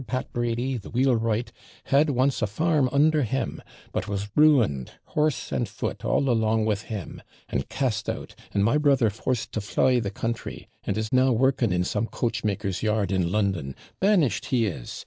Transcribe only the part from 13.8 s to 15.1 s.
banished he is!